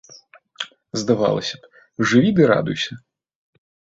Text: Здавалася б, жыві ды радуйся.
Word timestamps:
Здавалася 1.01 1.55
б, 1.65 1.69
жыві 2.11 2.31
ды 2.39 2.43
радуйся. 2.55 2.93